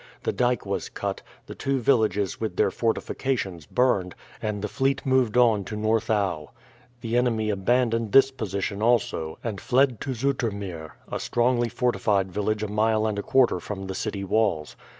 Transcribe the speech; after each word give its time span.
The 0.23 0.31
dyke 0.31 0.65
was 0.65 0.89
cut, 0.89 1.21
the 1.45 1.53
two 1.53 1.79
villages 1.79 2.41
with 2.41 2.55
their 2.55 2.71
fortifications 2.71 3.67
burned, 3.67 4.15
and 4.41 4.63
the 4.63 4.67
fleet 4.67 5.05
moved 5.05 5.37
on 5.37 5.63
to 5.65 5.75
North 5.75 6.09
Aa. 6.09 6.45
The 7.01 7.15
enemy 7.17 7.51
abandoned 7.51 8.11
this 8.11 8.31
position 8.31 8.81
also, 8.81 9.37
and 9.43 9.61
fled 9.61 10.01
to 10.01 10.15
Zoetermeer, 10.15 10.93
a 11.11 11.19
strongly 11.19 11.69
fortified 11.69 12.31
village 12.31 12.63
a 12.63 12.67
mile 12.67 13.05
and 13.05 13.19
a 13.19 13.21
quarter 13.21 13.59
from 13.59 13.85
the 13.85 13.93
city 13.93 14.23
walls. 14.23 14.75